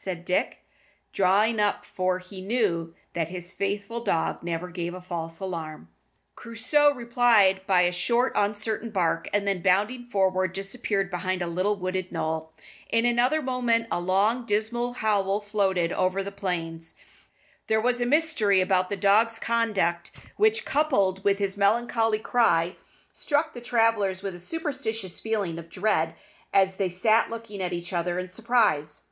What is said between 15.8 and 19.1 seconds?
over the plains. There was a mystery about the